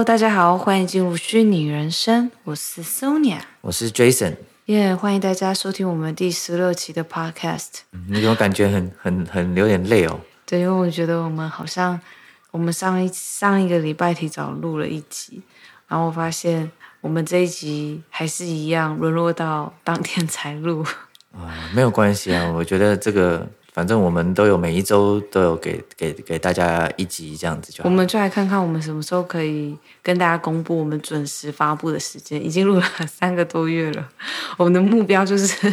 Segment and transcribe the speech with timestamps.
[0.00, 4.34] Hello，大家好，欢迎进入虚拟人生，我是 Sonia，我是 Jason，
[4.64, 7.80] 耶，yeah, 欢迎大家收听我们第十六期的 Podcast。
[8.08, 10.18] 你有感觉很很很有点累哦？
[10.46, 12.00] 对，因为我觉得我们好像
[12.50, 15.42] 我们上一上一个礼拜提早录了一集，
[15.86, 16.70] 然后我发现
[17.02, 20.82] 我们这一集还是一样沦落到当天才录。
[21.34, 23.46] 啊，没有关系啊，我觉得这个。
[23.80, 27.82] 反正我们都有每一周都有给给给大家一集这样子就。
[27.82, 32.44] 我们就来看看我们什么时候可以跟大家公布我们准时发布的时间。
[32.44, 34.06] 已经录了三个多月了，
[34.58, 35.72] 我们的目标就是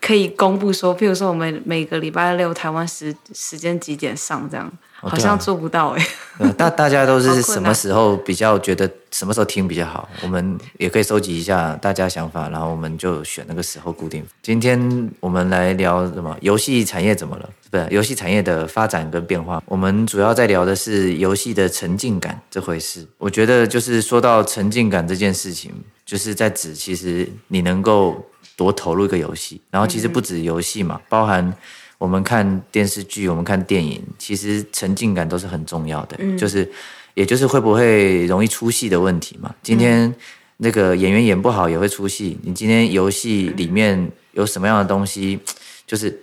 [0.00, 4.70] 可以公布说，譬如说我们每个礼拜六台湾时时间几点上这样。
[5.00, 6.04] 好像做不到哎、
[6.40, 6.52] 欸。
[6.54, 10.08] 大大家都是什么时候比较觉得什么时候听比较好？
[10.24, 14.26] 我们也可以收集一下大家想法，然后我们就选那个时候固定。
[14.42, 16.36] 今天我们来聊什么？
[16.40, 17.48] 游戏产业怎么了？
[17.70, 19.62] 不是游戏产业的发展跟变化。
[19.66, 23.06] 我们主要在聊的是游戏的沉浸感这回事。
[23.18, 25.72] 我觉得就是说到沉浸感这件事情，
[26.04, 28.20] 就是在指其实你能够
[28.58, 31.54] 多投入一个游戏，然后其实不止游戏嘛，包含。
[31.98, 36.14] 我们看电视剧，我们看电影，其实沉浸感都是很重要的。
[36.20, 36.70] 嗯，就是，
[37.14, 39.52] 也就是会不会容易出戏的问题嘛。
[39.64, 40.14] 今天
[40.58, 42.38] 那个演员演不好也会出戏。
[42.44, 45.40] 你今天游戏里面有什么样的东西，
[45.88, 46.16] 就是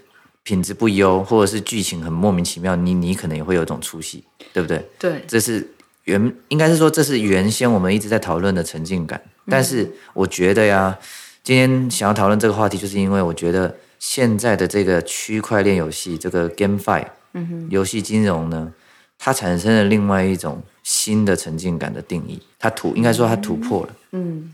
[0.44, 4.82] 品质不优，或者是剧情很莫名其妙，你你可能也会有一种出戏，对不对？
[4.98, 5.70] 对，这是
[6.06, 9.22] 原应该是说这是原先我们一直在讨论的沉浸感。
[9.50, 10.98] 但是我觉得呀，
[11.46, 13.74] 今天想要讨论这个话题，就是因为我觉得。
[13.98, 18.72] 现在的这个区块链游戏，这个 GameFi，嗯哼，游戏金融呢，
[19.18, 22.40] 它产生了另外一种新的沉浸感的定义。
[22.60, 23.90] 它突应该说它突破了。
[24.12, 24.54] 嗯，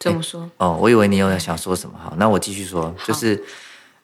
[0.00, 0.50] 怎么说？
[0.56, 1.96] 哦，我以为你有想说什么。
[1.96, 3.40] 好，那我继续说，就是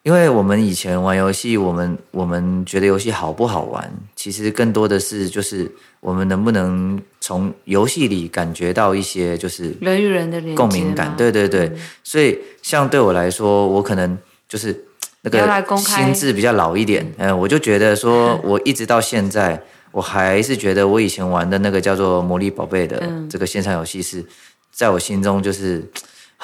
[0.05, 5.71] 因为我们以前玩游戏，我们我们觉得游戏好不好玩，其实更多的是就是
[6.01, 11.15] 我们能不能从游戏里感觉到一些就是人与人的共鸣感。
[11.17, 14.17] 对对对，所以像对我来说，我可能。
[14.47, 14.79] 就是
[15.23, 24.25] 那个心智比较老一点，嗯，我就觉得说， 我一直到现在，我还是觉得我以前玩的那个叫做《魔力宝贝》的这个线上游戏是，
[24.71, 25.83] 在我心中就是。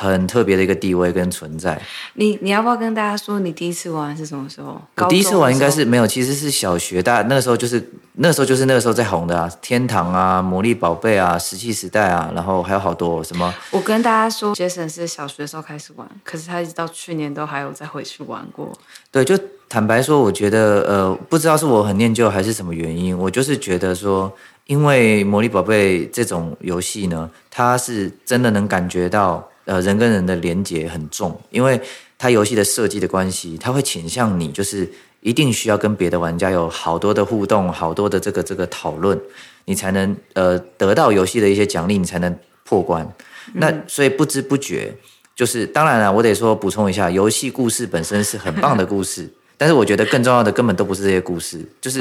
[0.09, 1.79] 很特别的一个地位跟存在。
[2.15, 4.81] 你你要不要跟大家说，你第一次玩是什么时候？
[4.97, 13.55] 我第一次玩应该是没有，其实是小学大那个时候，就是那个时候就是那个时候在红的啊，天堂啊，魔力宝贝啊，石器时代啊，然后还有好多什么。
[13.71, 18.73] 我跟大家说，Jason 是小学的时候开始玩，可是他一直到去年都还有再回去玩过。
[19.11, 19.39] 对，就
[19.69, 24.33] 坦白说，我觉得呃，不知道是我很念旧还是什么原因，我就是觉得说，
[24.67, 29.47] 因为魔力宝贝这种游戏呢，它是真的能感觉到。
[29.65, 31.81] 呃，人跟人的连接很重，因为
[32.19, 34.91] 它游戏的设计的关系，它会倾向你就是
[35.21, 39.21] 一定需要跟别的玩家有好多的互动，好多的这个这个讨论，
[39.67, 43.07] 你才能呃得到游戏的一些奖励，你才能破关。
[43.55, 44.95] 那所以不知不觉，
[45.37, 52.01] 就是当然了，我得说补充一下，游戏故事本身是很棒的故事， 但是我觉得更重要的根本都不是这些故事，就是。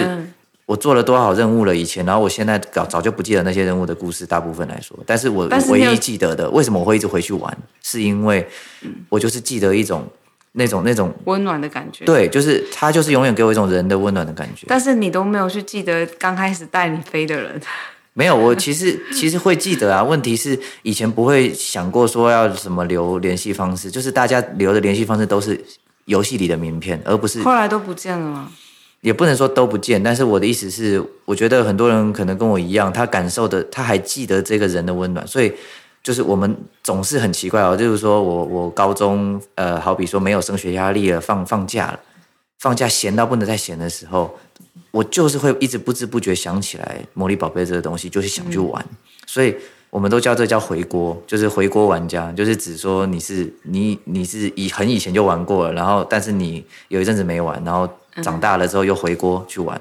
[0.69, 8.47] 我做了多少任务了以前，然后我现在早早就不记得那些任务的故事，大部分来说，但是我唯一记得的，为什么我会一直回去玩，是因为
[9.09, 10.07] 我就是记得一种
[10.51, 12.05] 那种那种温暖的感觉。
[12.05, 14.67] 对，就是他就是永远给我一种人的温暖的感觉。
[14.69, 17.59] 但是你都没有去记得刚开始带你飞的人。
[18.13, 20.03] 没有，我 其实其实会记得啊。
[20.03, 25.59] 问题是以前不会想过说要什么留联系方式，就是大家留的联系方式都是
[26.05, 28.51] 游戏里的名片，而不是后来都不见了吗？
[29.01, 35.53] 也不能说都不见，但是我的意思是，我觉得很多人可能跟我一样，他感受的，他还记得这个人的温暖，所以
[36.03, 41.99] 就是我们总是很奇怪哦，就是说我我高中呃，好比说没有升学压力了，放放假了，
[42.59, 44.37] 放假闲到不能再闲的时候，
[44.91, 49.55] 我就是会一直不知不觉想起来魔力宝贝这个东西，就是想去玩，嗯、所以
[49.89, 57.89] 我们都叫这叫回锅，就是回锅玩家，就是指说你是你你是以很以前就玩过了，然后但是你有一阵子没玩，然后。
[58.21, 59.79] 长大了之后又回锅去玩，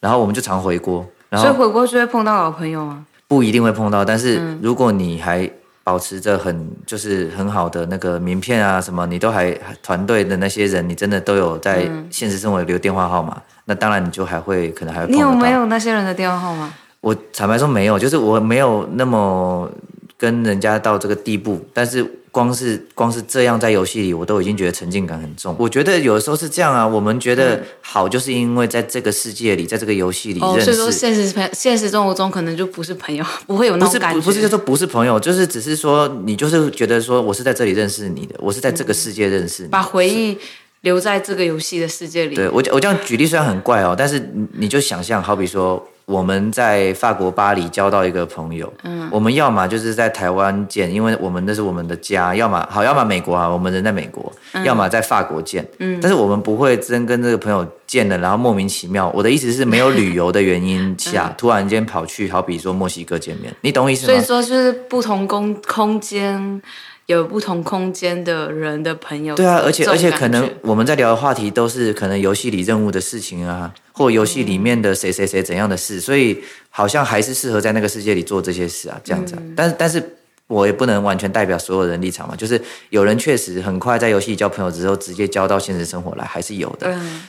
[0.00, 3.04] 然后我们就常回锅，然后所以回锅就会碰到老朋友吗？
[3.28, 5.50] 不一定会碰到，但是如果你还
[5.84, 15.24] 保持着很就是很好的那个名片啊什么，你都还团队的那些人，你真的都有在现实生活留电话号码，嗯、那当然你就还会可能还会碰到。
[15.24, 16.72] 你有没有那些人的电话号码？
[17.00, 19.70] 我坦白说没有，就是我没有那么
[20.18, 22.16] 跟人家到这个地步，但是。
[22.30, 25.56] 光是光是这样在游戏里，我都已经觉得沉浸感很重。
[25.58, 30.60] 我觉得有的时候是这样啊，我们觉得好，就是因为在这个世界里，在这个游戏里认识。
[30.60, 34.20] 哦，所以说现实朋现实生活中可能就不是朋友， 不会有那种感觉。
[34.20, 39.68] 不是，不是就说不是朋友，就是只是说你就是觉得说我是在这里认识你的，我是在这个世界认识你。
[39.68, 40.38] 把回忆
[40.82, 42.36] 留在这个游戏的世界里。
[42.36, 55.98] 对，我我这样举例虽然很怪哦，但是你就想象，好比说我们在法国巴黎交到一个朋友，嗯，我们要么就是在台湾见，因为我们那是我们的家；要么好，要么美国啊，我们人在美国；嗯、要么在法国见，嗯。
[56.02, 59.10] 但是我们不会真跟这个朋友见了，然后莫名其妙。
[59.14, 64.12] 我的意思是没有旅游的原因下， 嗯、突然间跑去，好比说墨西哥见面，你懂我意思吗？
[64.12, 66.60] 所以说就是不同空空间。
[67.10, 79.38] 有不同空间的人的朋友，对啊，而且而且可能我们在聊的话题都是可能游戏里任务的事情啊，或游戏里面的谁谁谁怎样的事，所以好像还是适合在那个世界里做这些事啊，这样子啊。
[79.42, 79.54] 嗯。
[79.56, 80.16] 但是但是
[80.46, 82.60] 我也不能完全代表所有人立场嘛，就是
[82.90, 86.86] 有人确实很快在游戏里交朋友之后，直接交到现实生活来，还是有的。
[86.92, 87.22] 嗯。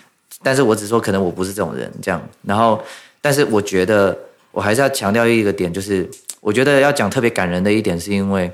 [0.44, 2.22] 但是我只说可能我不是这种人，这样。
[2.44, 2.80] 然后，
[3.20, 4.16] 但是我觉得
[4.52, 6.08] 我还是要强调一个点，就是
[6.40, 8.52] 我觉得要讲特别感人的一点，是因为。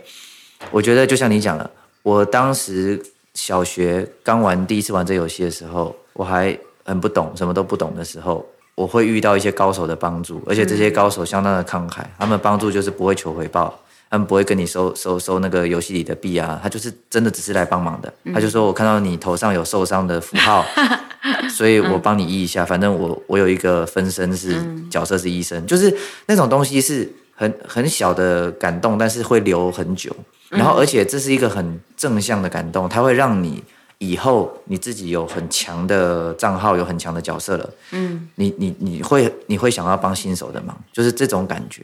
[0.71, 1.69] 我觉得就像你讲了，
[2.03, 3.01] 我当时
[3.33, 13.79] 小学刚玩第一次玩这游戏的时候，我还很不懂，什么都不懂的时候，我会遇到一些高手的帮助，而且这些高手相当的慷慨，他们帮助就是不会求回报，
[14.09, 18.13] 他们不会跟你收收收那个游戏里的币啊，他就是真的只是来帮忙的。
[18.33, 20.65] 他就说我看到你头上有受伤的符号，
[21.49, 24.55] 所以我帮你医一下，反正我我有一个分身是
[24.89, 30.15] 角色是医生，就是那种东西是很很小的感动，但是会留很久。
[30.49, 33.63] 然后，而且这是一个很正向的感动，它会让你
[33.97, 37.69] 以后你自己有很强的账号，有很强的角色了。
[37.91, 41.83] 嗯，你你你会你会想要帮新手的忙，就是这种感觉。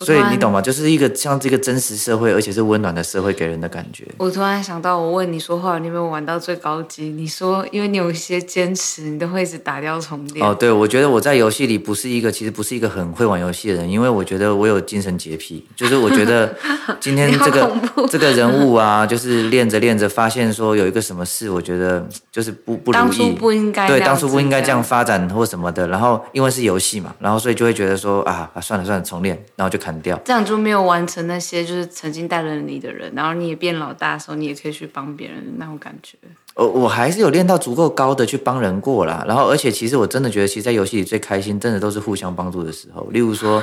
[0.00, 0.62] 所以你懂吗？
[0.62, 4.06] 就是一个像这个真实社会，而且是温暖的社会给人的感觉。
[4.16, 7.08] 我突然想到，我问你说话，你有没有玩到最高级？
[7.10, 10.46] 你说，因为你有一些坚持，你都会一直打掉重练。
[10.46, 16.54] 哦，对，我觉得我在游戏里不是一个，其实不是一个很会玩游戏的人，因为我觉得我有精神洁癖，就是我觉得
[17.00, 17.68] 今天这个
[18.08, 25.88] 这个人物啊，就是练着练着发现说有一个什么事，我觉得就是不不如意，当初不应该对，当初不应该这样发展或什么的。
[25.88, 36.18] 然后因为是游戏嘛，然后所以就会觉得说啊，算了算了，重练，然后就砍掉，这样就没有完成那些就是曾经带了你的人，然后你也变老大的时候，你也可以去帮别人那种感觉。
[36.54, 39.24] 我我还是有练到足够高的去帮人过啦。
[39.26, 43.02] 然后而且其实我真的觉得，其实，在游戏里最开心，真的都是互相帮助的时候。
[43.12, 43.62] 例如说，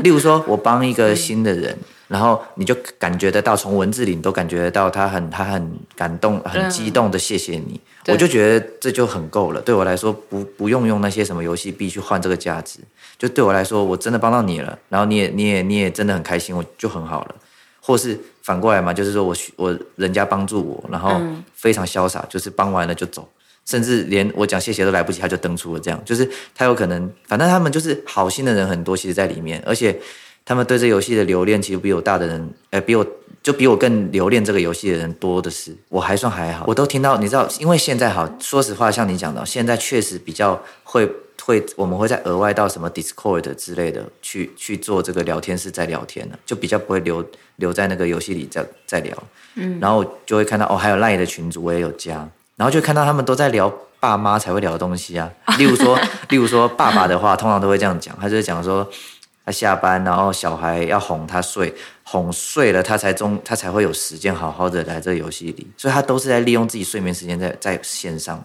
[0.00, 1.74] 例如说我帮一个 新的人，
[2.12, 7.80] 然后你就感觉得到，从文字里你都感觉得到他很他很感动、很激动的谢谢你。
[8.08, 9.60] 我就觉得这就很够了。
[9.62, 12.80] 对我来说，不不用用那些什么游戏币去换这个价值。
[13.18, 17.34] 就对我来说，我真的帮到你了，然后你也你也你也真的很开心，我就很好了。
[17.80, 21.18] 或是反过来嘛，就是说我我人家帮助我，然后
[21.54, 23.26] 非常潇洒，就是帮完了就走，
[23.64, 25.80] 甚至连我讲谢谢都来不及，他就登出了。
[25.80, 29.98] 这样就是他有可能，反正他们就是好心的人很多，其实在里面，而且
[30.44, 33.06] 他们对这游戏的留恋，其实比我大的人，呃，比我
[33.42, 35.74] 就比我更留恋这个游戏的人多的是。
[35.88, 41.08] 我还算还好，我都听到，你知道，因为现在好，说实话，像你讲的，现在确实比较会。
[41.44, 47.24] 会，我们会在额外到什么 Discord 之类的去去做这个聊天室在聊天了，就比较不会留
[47.56, 49.12] 留在那个游戏里再再聊。
[49.56, 53.68] 嗯，然后就会看到哦，还有 Line 的群组我也有加，然后就看到他们都在聊
[53.98, 55.28] 爸妈才会聊的东西啊。
[55.58, 55.98] 例如说，
[56.28, 58.88] 例如说爸爸的话，通常都会这样讲，他就是讲说
[59.44, 61.74] 他下班，然后小孩要哄他睡，
[62.04, 68.42] 哄睡了他才中，他才会有时间好好的来这个游戏里，所以他都是在利用自己睡眠时间在在线上。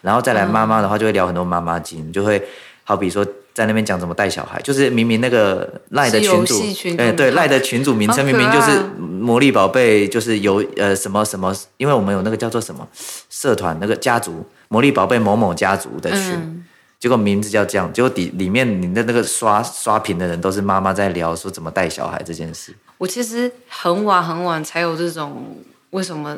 [0.00, 2.40] 然后再来妈妈的话，就会聊很多妈妈经，就会
[2.84, 6.62] 好比说在那边讲怎么带小孩，就是明明那个赖的群主，
[6.96, 12.86] 哎，对，赖的群主名称明明就是魔力宝贝，就是有呃什么什么，因为我们有那个叫做什么
[13.28, 16.64] 社团，那个家族魔力宝贝某某家族的群，嗯、
[16.98, 22.74] 结果名字叫这样，结果底里面你的那个刷刷屏的人都是妈妈在聊说怎么带小孩这件事。
[22.98, 25.58] 我其实很晚很晚才有这种
[25.90, 26.36] 为什么。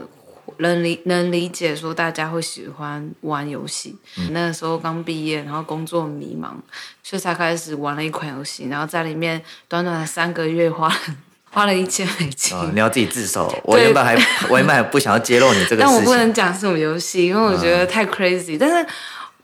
[0.59, 6.49] 能理能理解说大家会喜欢玩游戏，嗯、那个时候刚毕业，然后工作迷茫，
[7.05, 10.93] 所以才开始玩了一款游戏，然后在里面短短的三个月花
[11.51, 12.55] 花了一千美金。
[12.55, 14.15] 哦，你要自己自首，我原本还
[14.49, 18.59] 我原本还不想要揭露你这个事情， 但我不能讲什么游戏，因为我觉得太 crazy，嗯。
[18.59, 18.87] 但是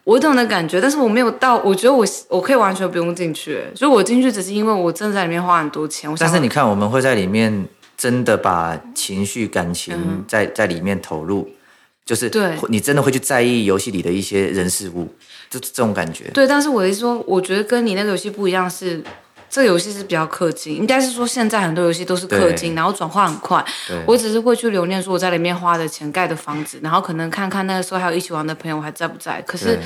[0.06, 6.10] 我懂的感觉，但是我没有到，我觉得我我可以完全不用进去，所以我进去只是因为我真的在里面花很多钱。
[6.18, 7.68] 但是你看，我们会在里面。
[7.98, 11.48] 真的把情绪、感情在在里面投入，
[12.04, 15.08] 就是对你真的会去在意游戏里的一些人事物，
[15.48, 16.24] 就这种感觉。
[16.34, 19.04] 对，但是我的意思说，我觉得跟你那个游戏不一样是，是
[19.48, 23.64] 这个游戏是比较氪金，应该是说现在很多游戏都是氪金，然后转化很快。
[24.06, 29.40] 我只是会去留念，说我在里面花的钱盖的房子，然后可能看看那个时候还有一起玩的朋友还在不在。
[29.42, 29.78] 可是，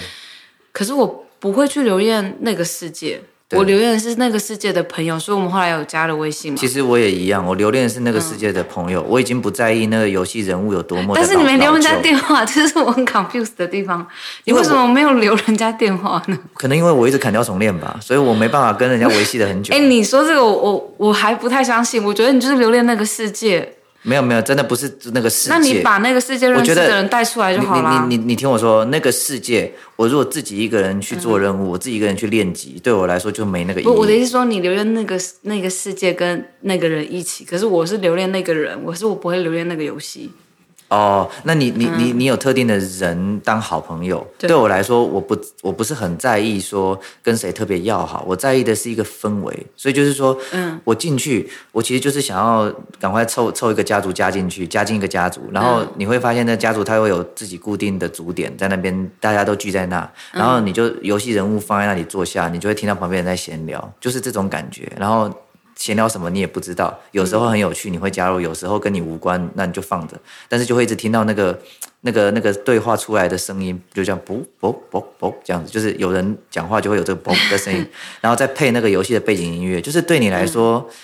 [0.72, 3.22] 可是我不会去留恋那个世界。
[3.52, 6.58] 我留恋的是那个世界的朋友，所以我们后来有加了微信嘛。
[6.58, 11.14] 其实我也一样，我留恋的是那个世界的朋友，嗯、我已经不在意那个游戏人物有多么。
[11.16, 14.06] 但是你没留人家电话，这是我很 confused 的地方。
[14.44, 16.38] 你为什么没有留人家电话呢？
[16.54, 19.72] 可能因为我一直砍掉重练吧，所以我没办法跟人家维系的很久。
[19.74, 22.04] 哎、欸，你说这个我，我我我还不太相信。
[22.04, 23.72] 我觉得你就是留恋那个世界。
[24.02, 25.54] 没有没有，真的不是那个世界。
[25.54, 28.06] 那你把那个世界认识的人带出来就好了。
[28.08, 33.86] 你你你你听我说，那个世界，我如果自己一个人去做任务，嗯、我自己一个人去练级，对我来说就没那个意义。
[33.86, 40.30] 不，我的意思说，你留恋那个那个世界跟那个人一起，可是我是留恋那个人，我是我不会留恋那个游戏。
[40.90, 44.26] 哦，那你你你你有特定的人当好朋友？
[44.36, 49.66] 对，对我来说，我不我不是很在意说跟谁特别要好，我在意的是一个氛围。
[49.76, 52.68] 所以就是说，嗯，我进去，我其实就是想要
[52.98, 55.42] 赶快凑凑一个家族加进去，加进一个家族。
[55.52, 64.90] 然后你会发现，那家族它会有自己固定的组点在那边，大家都聚在那，然后你就游戏人物放在那里坐下，你就会听到旁边人在闲聊，就是这种感觉。
[64.98, 65.32] 然后。
[65.80, 70.14] 闲聊什么你也不知道，有时候很有趣，你会加入；有时候跟你无关，那你就放着。
[70.46, 71.58] 但是就会一直听到那个、
[72.02, 77.88] 那个、那个对话出来的声音，就这样啵啵啵啵这样子，就是有人讲话就会有这个啵的声音，
[78.20, 80.86] 然后再配那个游戏的背景音乐，就是对你来说。
[80.86, 80.94] 嗯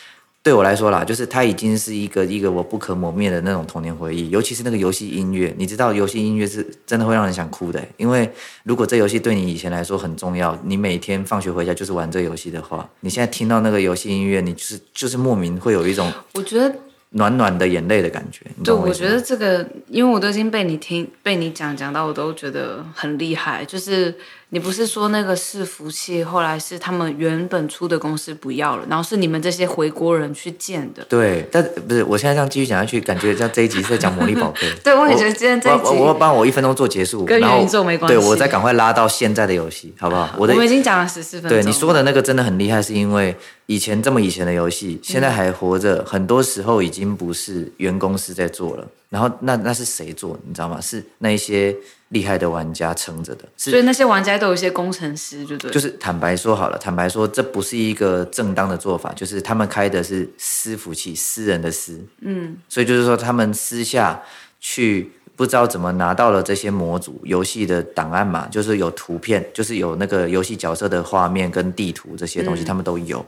[0.46, 5.52] 对我来说啦，就是它已经是一个一个我不可磨灭的那种童年回忆，尤其是那个游戏音乐。
[5.58, 8.30] 你知道，游戏音乐是真的会让人想哭的，因为
[8.62, 16.72] 如果这游戏对你以前来说很重要，你每天放学回家就是玩这游戏的话，你现在听到那个游戏音乐，你就是就是莫名会有一种，我觉得。
[17.10, 18.44] 暖暖的眼泪的感觉。
[18.64, 23.64] 对，我觉得这个，因为我都已经被你听、被你讲讲到，我都觉得很厉害。
[23.64, 24.14] 就是
[24.50, 31.04] 你不是说那个伺服器，后来是他们原本出的公司不要了，然后是你们这些回国人去建的。
[31.08, 34.72] 对，但不是，我现在这样继续讲下去，感觉像这一集是在讲魔力宝贝。
[34.84, 38.16] 对，我也觉得今天这一集，我帮我一分钟做结束，跟元宇宙没关系。
[38.16, 40.30] 对，我再赶快拉到现在的游戏，好不好？
[40.38, 41.50] 我的我们已经讲了十四分钟。
[41.50, 43.36] 对，你说的那个真的很厉害，是因为。
[43.68, 48.86] 以前这么以前的游戏，现在还活着，嗯、很多时候已经不是原公司在做了。
[49.08, 50.38] 然后那那是谁做？
[50.46, 50.80] 你知道吗？
[50.80, 51.74] 是那一些
[52.08, 53.44] 厉害的玩家撑着的。
[53.56, 55.70] 所以那些玩家都有一些工程师，就对。
[55.70, 59.12] 就是坦白说好了，坦白说，这不是一个正当的做法。
[59.14, 62.04] 就是他们开的是私服器，私人的私。
[62.20, 62.56] 嗯。
[62.68, 64.22] 所以就是说，他们私下
[64.60, 65.12] 去。
[65.36, 68.48] 不知道怎么拿到了这些模组游戏的档案嘛？
[68.48, 73.22] 就是有图片，就是有那个游戏角色的画面跟地图这些东西，他们都有。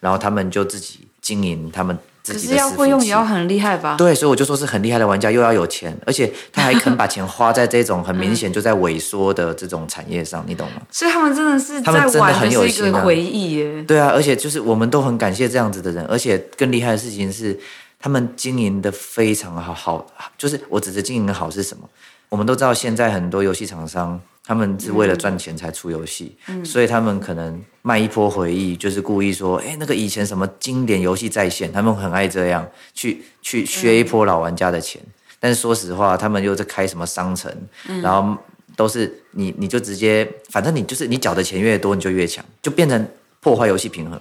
[0.00, 1.96] 然后他们就自己经营他们。
[2.26, 3.96] 可是要会用也要很厉害吧？
[3.98, 10.80] 对，所以我就说是很厉害的玩家，又要有钱，而且他还肯把钱花在这种很明显就在萎缩的这种产业上，你懂吗？
[10.90, 13.02] 所以他们真的是，他们真的很有心啊。
[13.02, 13.82] 回忆耶。
[13.86, 17.58] 对啊，而且就是我们都很感谢这样子的人，而且更厉害的事情是，
[18.00, 20.06] 他们经营的非常好，好，
[20.38, 21.88] 就是我指的经营的好是什么？
[22.30, 35.00] 我们都知道，现在很多游戏厂商，他们是为了赚钱才出游戏，嗯、所以他们可能卖一波回忆，就是故意说，哎，那个以前什么经典游戏在线，他们很爱这样去去削一波老玩家的钱。
[35.02, 37.50] 嗯、但是说实话，他们又在开什么商城，
[37.88, 38.36] 嗯、然后
[38.76, 43.08] 都是你你就直接，反正你就是你缴的钱越多，你就越强，就变成
[43.40, 44.20] 破坏游戏平衡。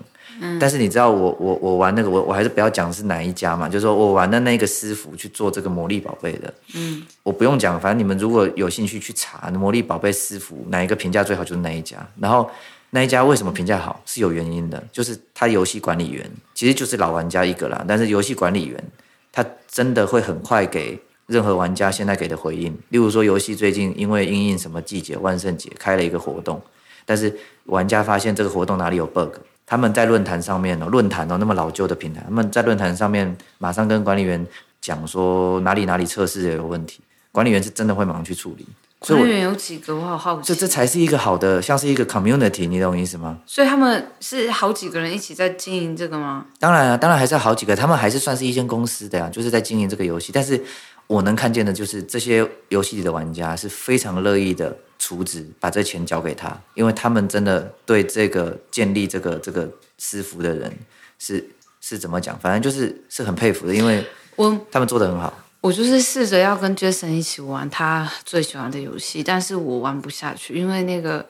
[0.60, 12.50] 但是你知道我我我玩那个我我还是不要讲是哪一家嘛，就是说我玩的那个师傅去做这个魔力宝贝的，嗯，我不用讲，反正你们如果有兴趣去查魔力宝贝师傅哪一个评价最好就是那一家，然后
[12.90, 18.84] 那一家为什么评价好是有原因的，就是他游戏管理员其实就是老玩家一个啦，但是游戏管理员
[19.32, 26.62] 他真的会很快给任何玩家现在给的回应，例如说游戏最近因为因应什么季节万圣节开了一个活动，
[27.06, 27.34] 但是
[27.66, 29.30] 玩家发现这个活动哪里有 bug。
[29.66, 34.46] 他们在论坛上面哦，论坛哦，那么老旧的平台，他们在论坛上面马上跟管理员
[34.82, 37.02] 讲说哪里哪里测试也有问题，
[37.32, 38.68] 管理员是真的会马上去处理。
[39.06, 39.94] 管理员有几个？
[39.94, 40.48] 我好好奇。
[40.48, 43.38] 这这才是一个好的，像是一个 community，你懂我意思吗？
[43.46, 46.46] 所以他们是好几个人一起在经营这个吗？
[46.58, 50.32] 当然啊，当然还是要好几个，他们还是算是一间公司的呀，就是在经营这个游戏。
[50.32, 50.64] 但是
[51.08, 54.78] 我能看见的就是这些游戏里的玩家是非常乐意的。
[55.00, 60.74] 出资把这钱交给他，因为他们真的对这个建立这个这个私服的人
[61.20, 61.46] 是
[61.82, 62.40] 是怎么讲？
[62.40, 64.02] 反正就是是很佩服的，因为
[64.38, 65.38] 我他们做的很好。
[65.60, 71.28] 我就是试着要跟 Jason 一起玩他最喜欢的游戏，但是我玩不下去，因为那个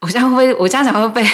[0.00, 1.24] 我这样会我这样讲会被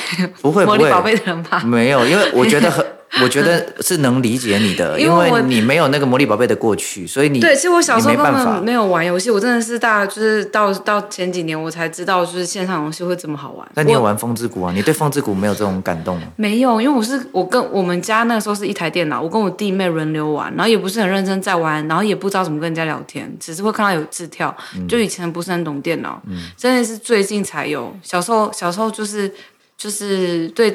[0.42, 1.64] 不会魔力宝贝的人骂？
[1.64, 2.84] 没有，因为我觉得很。
[3.22, 7.54] 我觉得是能理解你的，因为你没有那个魔力宝贝的过去，所以你对。
[7.54, 13.66] 其实我小时候根本没有玩游戏，我真的是大就是到到前几年我才知道，就是线上游戏会这么好玩。
[13.74, 14.72] 那你有玩风之谷啊？
[14.74, 16.26] 你对风之谷没有这种感动吗？
[16.36, 24.54] 没有，因为我是我跟我们家那个时候是一台电脑，我跟我弟妹轮流玩，然后也不是很认真在玩，然后也不知道怎么跟人家聊天，只是会看到有字跳。
[24.88, 27.94] 就以前不是很懂电脑，嗯、真的是最近才有。
[28.02, 29.32] 小时候小时候就是。
[29.76, 30.74] 就是对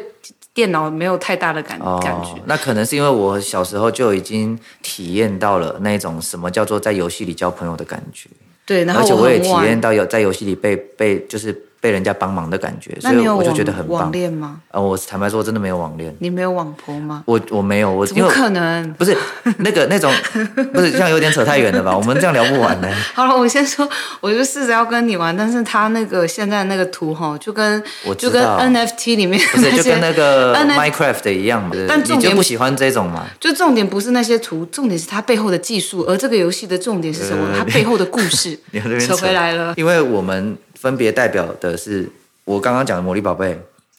[0.54, 2.36] 电脑没有太大的感、哦、感觉。
[2.46, 8.30] 那可能是因为我小时候就已经体验到了那种什么叫做在游戏里交朋友的感觉。
[8.66, 11.66] 对，然后我而且我也体验到有在游戏里被被就是。
[11.82, 14.02] 被人家帮忙的感觉，所以我就觉得很棒。
[14.02, 14.60] 网恋吗？
[14.72, 16.14] 呃，我坦白说，真的没有网恋。
[16.20, 17.24] 你没有网婆吗？
[17.26, 18.94] 我我没有，我怎么可能？
[18.94, 19.16] 不是
[19.60, 20.12] 那个那种，
[20.74, 21.96] 不是这样有点扯太远了吧？
[21.96, 22.90] 我们这样聊不完呢。
[23.16, 23.88] 好了，我先说，
[24.20, 27.82] 我就试着要跟你玩，但是他那个现在那个图哈，就跟
[28.18, 31.72] 就跟 NFT 里面不是就跟那个 Minecraft 一样嘛？
[31.88, 33.26] 但重点你就不喜欢这种嘛？
[33.40, 37.48] 就重点不是那些图，重点是它背后的技术，而这个游戏的重点是什么？
[37.58, 38.60] 它背后的故事。
[39.00, 42.10] 扯回来了，因为我们分别代表的是。
[42.46, 43.56] 我刚刚讲的魔力宝贝，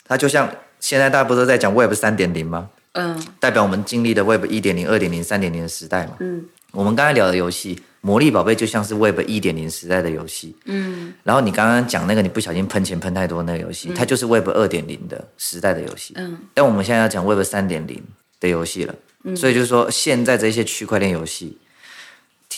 [0.08, 2.68] 它就像现在大家不是都在讲 Web 三点零吗？
[2.94, 6.16] 嗯，代表我们经历的 Web 一点零、二点零、三点零的时代嘛。
[6.18, 10.56] 嗯，我们刚才聊的游戏，魔力宝贝就像是 Web 一点零时代的游戏。
[10.64, 16.14] 嗯，然后你刚刚讲那个你不小心喷钱喷太多那个游戏，嗯、它就是 Web 二点零的时代的游戏。
[16.16, 18.02] 嗯，但我们现在要讲 Web 三点零
[18.40, 18.94] 的游戏了。
[19.22, 21.56] 嗯，所以就是说，现在这些区块链游戏，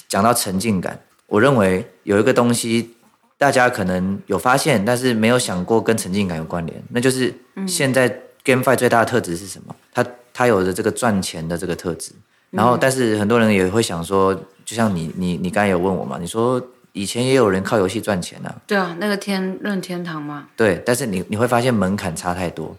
[0.09, 2.95] 讲到沉浸感，我认为有一个东西。
[3.43, 6.81] 大家可能有发现，但是没有想过跟沉浸感有关联。
[6.91, 7.35] 那就是
[7.67, 8.09] 现在
[8.45, 9.75] GameFi 最大的特质是什么？
[9.93, 12.13] 它它有着这个赚钱的这个特质。
[12.51, 14.33] 然后，但是很多人也会想说，
[14.65, 18.55] 就像你你你刚才有问我嘛，你说以前也有人靠游戏赚钱啊？
[18.65, 20.47] 对啊，那个天任天堂嘛。
[20.57, 22.77] 对，但是你你会发现门槛差太多。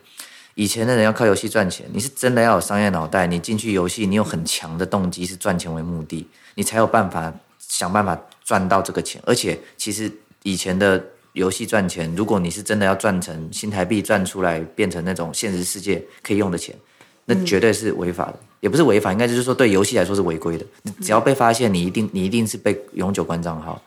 [0.55, 9.21] 以前的人要靠游戏赚钱，你是真的要有商业脑袋，你进去游戏，你有很强的动机是赚钱为目的，你才有办法想办法赚到这个钱。
[9.25, 10.09] 而且其实。
[10.43, 16.75] 以前的游戏赚钱，如果你是真的要赚成新台币赚出来，变成那种现实世界可以用的钱，
[17.25, 20.65] 那绝对是违法的，嗯、也不是违法，应该就是说对游戏来说是违规的。
[20.83, 23.81] 你只要被发现，你一定你一定是被永久关账号，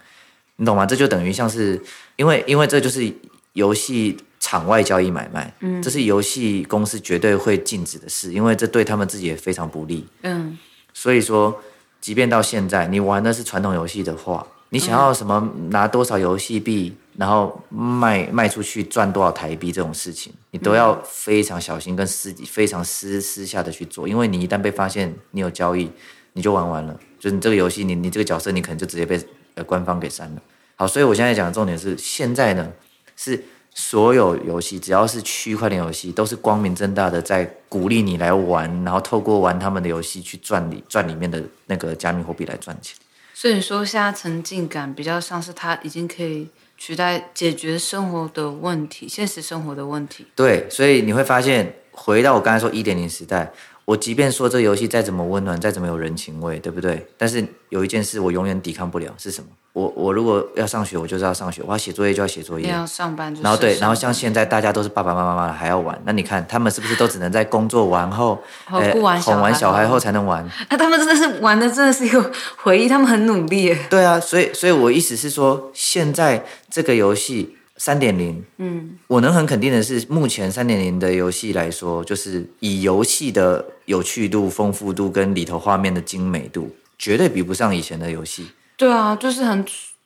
[0.56, 0.84] 你懂吗？
[0.84, 1.80] 这就等于像是
[2.16, 3.12] 因为因为这就是
[3.52, 10.58] 游戏场外交易买卖，嗯，这是游戏公司绝对会禁止的事，因为这对他们自己也非常不利，嗯，
[10.92, 11.62] 所以说，
[12.00, 14.44] 即便到现在你玩的是传统游戏的话。
[14.70, 15.52] 你想要什么？
[15.70, 25.90] 拿多少游戏币，然后卖卖出去赚多少台币这种事情，你都要非常小心，跟私非常私私下的去做，因为你一旦被发现你有交易，
[26.32, 26.98] 你就玩完了。
[27.18, 29.18] 就是你这个游戏，你你这个角色，你可能就直接被
[29.54, 30.42] 呃官方给删了。
[30.74, 32.70] 好，所以我现在讲的重点是，现在呢
[33.16, 42.96] 是所有游戏只要是区块链游戏，都是光明正大的在鼓励你来玩，然后透过玩他们的游戏去赚里赚里面的那个加密货币来赚钱。
[43.38, 50.26] 所以你说现在沉浸感比较像是它已经可以取代解决生活的问题，现实生活的问题。
[50.34, 53.52] 对，所以你会发现，回到我刚才说一点零时代。
[53.86, 57.06] 我即便说这个游戏再怎么温暖，再怎么有人情味，对不对？
[57.16, 59.48] 但是有一件事我永远抵抗不了，是什么？
[59.72, 62.68] 我我如果要上学，我就是要上学；我要写作业就要写作业。
[62.68, 63.40] 要上班就。
[63.42, 69.02] 然后对，然后像现在大家都是爸爸妈妈妈还要玩，那你看他们是不是都只能在工作完后，呃，哄
[69.40, 70.44] 完小孩后才能玩？
[70.68, 73.76] 那他们真的是玩的真的是一个回忆，他们很努力。
[73.88, 77.55] 对啊，所以所以我意思是说，现在这个游戏。
[77.78, 88.48] 三点零，嗯，我能很肯定的是，目前三点零的游戏来说，就是以游戏的有趣度、丰富度跟里头画面的精美度，绝对比不上以前的游戏。
[88.76, 89.64] 对啊，就是很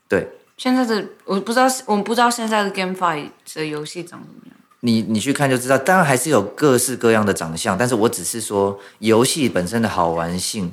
[0.09, 0.29] 对。
[0.57, 4.57] 现在的我不知道，我们不知道现在的 GameFi 的游戏长什么样。
[4.81, 10.73] 你你去看就知道，当然还是有各式各样的长相，但是我只是说游戏本身的好玩性。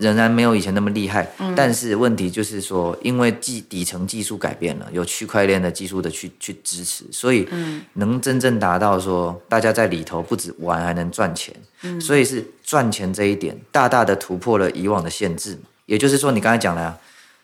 [0.00, 7.46] 仍然没有以前那么厉害，嗯、但是问题就是说，因为技底层技术改变了，有区块链的技术的去去支持，所以
[7.92, 15.58] 能真正达到说大家在里头不止玩还能赚钱，嗯、所以是赚钱这一点大大的突破了以往的限制。
[15.84, 16.98] 也就是说，你刚才讲了，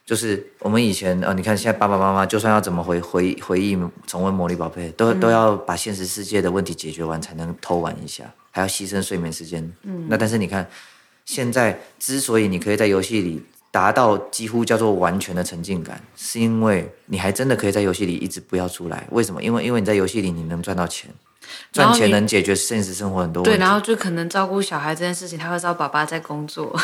[0.07, 9.71] 就是我们以前呃，你看现在爸爸妈妈就算要怎么回回回忆重温魔力宝贝，都都要把现实世界的问题解决完才能偷玩一下，还要牺牲睡眠时间。
[9.83, 10.67] 嗯，那但是你看。
[11.27, 19.07] 现在之所以你可以在游戏里达到几乎叫做完全的沉浸感，是因为你还真的可以在游戏里一直不要出来。
[19.11, 19.43] 为什么？
[19.43, 21.11] 因为因为你在游戏里你能赚到钱，
[21.73, 23.59] 赚钱能解决现实生活很多问题。
[23.59, 26.75] 对，然后就可能照顾小孩这件事情，他会知道爸爸在工作。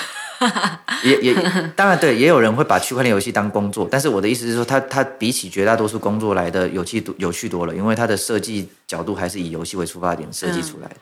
[1.04, 1.34] 也也
[1.76, 10.94] 当然对，也有人会把区块链游戏当工作，但是我的意思是说，它它比起绝大多数工作来的有趣多有趣多了，因为它的设计角度还是以游戏为出发点设计出来的。
[10.96, 11.00] 嗯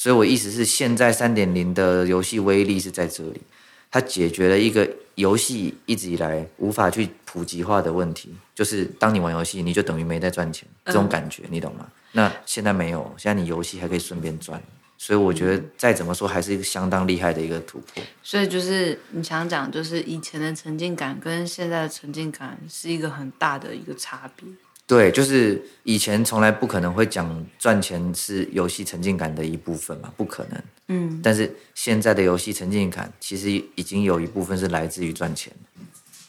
[0.00, 3.42] 所以，我意思是，现在三点零的游戏威力是在这里，
[3.90, 11.86] 它解决了一个游戏一直以来无法去普及化的问题，就是当你玩游戏，你就等于没在赚钱，这种感觉，你懂吗？
[12.12, 14.58] 那现在没有，现在你游戏还可以顺便赚，
[14.96, 18.02] 所以我觉得再怎么说，还是一个相当厉害的一个突破。
[18.22, 24.48] 所以就是你想讲，就是以前的沉浸感跟现在的沉浸感是一个很大的一个差别。
[24.90, 30.60] 对，就是以前从来不可能会讲赚钱是游戏沉浸感的一部分嘛，不可能。
[30.88, 35.52] 嗯，但是现在的游戏沉浸感其实已经有一部分是来自于赚钱。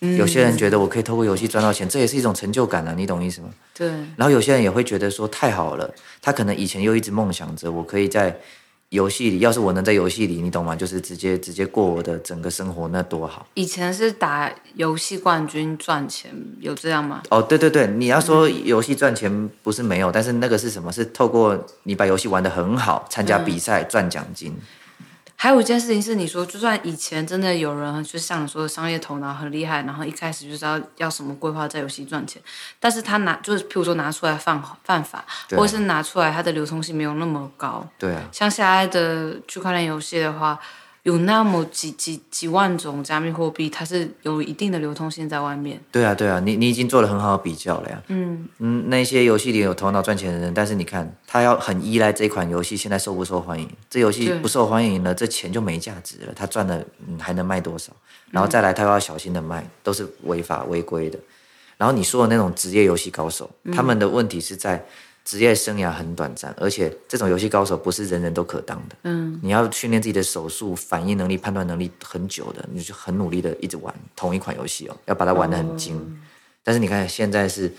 [0.02, 3.50] 嗯，有些人觉得我可以透过游戏赚到钱，这也是一种成就感啊，你懂意思吗？
[3.74, 3.88] 对。
[4.16, 8.40] 然后有些人也会觉得说太好了，他可能以前又一直梦想着我可以在。
[8.92, 10.76] 游戏里，要是我能在游戏里，你懂吗？
[10.76, 13.48] 就是直接直接过我的整个生活，那多好。
[13.54, 17.24] 以前是打游戏冠军赚钱，有这样吗？
[17.30, 20.92] 哦，对对对，你要说游戏赚钱不是没有，嗯、但是那个是什么？
[20.92, 24.54] 是透过你把游戏玩得很好，参加比赛赚奖金。
[25.42, 32.40] 还有一件事情是，你说就算以前真的有人，就像你说的商业头脑很厉害，然后一开始就知道要什么规划在游戏赚钱，
[32.80, 35.26] 但是他拿就是譬如说拿出来犯犯法，
[35.58, 37.84] 或者是拿出来它的流通性没有那么高。
[37.98, 38.22] 对啊。
[38.32, 40.60] 像现在的区块链游戏的话。
[41.04, 45.82] 有那么几几几万种加密货币，它是有一定的流通性在外面。
[45.92, 48.04] 对啊，对啊，你你已经做了很好的比较了呀。
[48.10, 53.68] 嗯嗯，那些游戏里有头脑赚钱的人，但是你看他要很依赖这款游戏，现在受不受欢迎？
[53.90, 56.34] 这游戏不受欢迎了，这钱就没价值了。
[56.36, 57.92] 他赚了，嗯，还能卖多少？
[58.30, 61.18] 然后再来，他又要小心的卖，都是违法违规的。
[61.78, 64.86] 然后你说的那种职业游戏高手，他们的问题是在。
[65.24, 68.96] 职业生涯很短暂，而且这种游戏高手不是人人都可当的。
[69.04, 75.96] 嗯，你要训练自己的手速、反应能力、判断能力很久的，你就很努力的一直玩同一款游戏哦，要把它玩的很精。
[75.96, 76.02] 哦、
[76.64, 77.72] 但是你看现在是，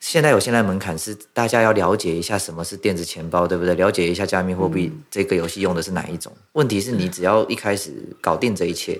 [0.00, 3.74] 现在有现在门槛是大家要了解一下什么是电子钱包，对不对？
[3.74, 6.32] 了解一下加密货币这个游戏用的是哪一种？
[6.34, 8.98] 嗯、问题是你只要一开始搞定这一切。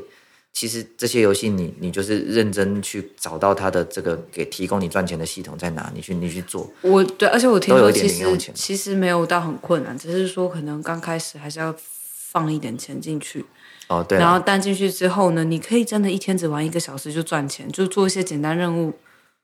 [0.59, 6.69] 其实这些游戏，你你就是认真去找到它的这个给提供你赚钱的系统在哪，你去你去做。
[6.81, 11.73] 我对，而且我听说其实其实没有到很困难，只是说可能刚开始还是要
[12.33, 13.45] 放一点钱进去。
[13.87, 14.19] 哦，对。
[14.19, 18.93] 然后但进去之后呢，你可以真的一天只玩一个小时就赚钱，就做一些简单任务。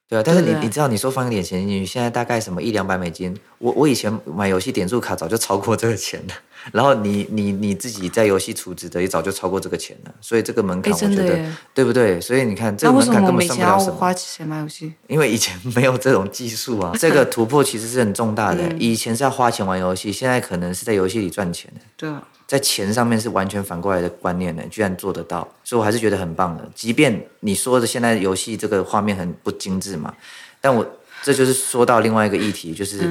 [0.07, 6.35] 对啊，但是你你知道，你说放一点钱进去，现在大概什么一两百美金，我我以前买游戏点数卡早就超过这个钱了。
[6.73, 11.39] 然后你你你自己在游戏储值的也早就超过这个钱了，所以这个门槛我觉得
[11.75, 12.21] 对不对？
[12.21, 13.97] 所以你看这个门槛根本上不了什么。
[13.97, 14.93] 花钱买游戏？
[15.09, 18.63] 因为以前没有这种技术啊，这个 突破其实是很重大的。
[18.79, 21.81] 以前是要花钱玩游戏，现在可能是在游戏里赚钱的。
[21.97, 22.23] 对啊。
[22.47, 26.69] 在钱上面是完全反过来的观念呢，居然做得到，所以我还是觉得很棒的。
[26.75, 30.15] 即便你说的现在游戏这个画面很不精致嘛，
[30.61, 30.87] 但我
[31.23, 33.09] 这就是说到另外一个议题，就是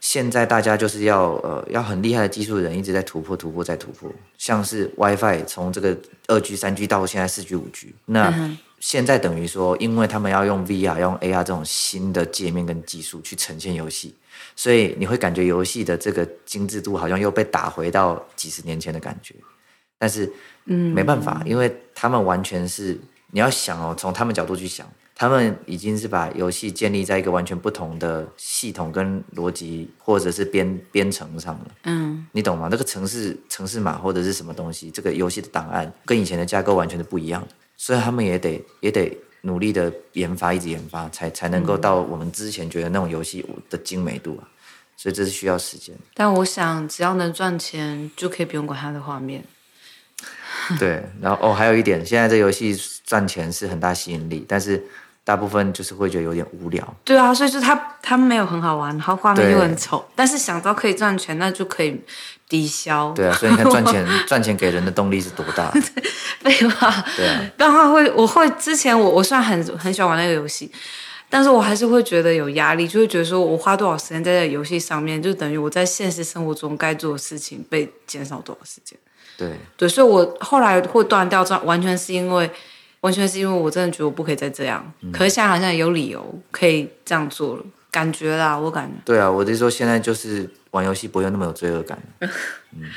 [0.00, 14.12] 现在大家就是要呃要很厉害的技术人一直在突破突破再突破，像是 WiFi 从这个二 G 三 G 到现在四 G 五 G，那现在等于说，因为他们要用 VR 用 AR 这种新的界面跟技术去呈现游戏。
[14.54, 19.34] 所以你会感觉游戏的这个精致度好像又被打回到几十年前的感觉，
[19.98, 20.30] 但是，
[20.66, 22.98] 嗯，没办法，因为他们完全是
[23.30, 32.68] 你要想哦，从他们角度去想，他们已经是把游戏建立在一个完全不同的系统跟逻辑或者是编编程上了，嗯，你懂吗？
[32.70, 39.16] 那个城市城市码或者是什么东西，这个游戏的档案跟以前的架构完全是不一样的，所以他们也得也得。
[39.42, 44.48] 努力的研发，一直研发，才才能够到我们之前觉得那种游戏的精美度啊，
[44.96, 45.94] 所以这是需要时间。
[46.14, 49.44] 但我想，只要能赚钱，就可以不用管它的画面。
[50.78, 54.82] 对，然后哦，还有一点，现在这游戏赚钱是很大吸引力，但是。
[55.24, 56.96] 大部分就是会觉得有点无聊。
[57.04, 60.04] 对啊，所以就他他没有很好玩，然后画面又很丑。
[60.16, 62.00] 但是想到可以赚钱，那就可以
[62.48, 63.12] 抵消。
[63.12, 65.70] 对啊，所以你看赚钱 赚钱给人的动力是多大？
[66.42, 66.90] 废话。
[67.16, 67.50] 对啊。
[67.56, 70.68] 不然的话会我会之前我我虽然很很喜欢玩那个游戏，
[71.30, 78.98] 但是我还是会觉得有压力，就会觉得说我花多少时间在这个游戏上面，就等于我在现实生活中该做的事情被减少多少时间。
[79.38, 82.50] 对对，所以我后来会断掉，这完全是因为。
[83.02, 88.94] 完全是因为我真的觉得我不可以再这样，嗯、可是现在好像有理由可以这样做了，感觉啦，我感觉。
[89.04, 91.98] 对啊，我就说现在就是玩游戏不会那么有罪恶感。
[92.20, 92.28] 嗯，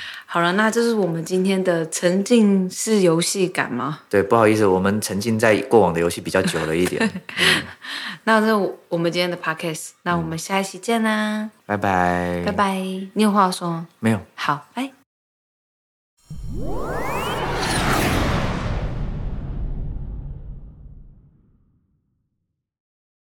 [0.26, 4.00] 好了，那这是我们今天的沉浸式游戏感吗？
[4.10, 7.02] 对，不好意思，我们沉浸在过往的游戏比较久了一点。
[7.40, 7.64] 嗯、
[8.26, 8.54] 那这是
[8.88, 12.76] 我们今天的 podcast，那我们下一期见啦，拜拜，拜拜。
[13.14, 13.88] 你有话要说吗？
[14.00, 14.20] 没有。
[14.36, 14.92] 好，拜。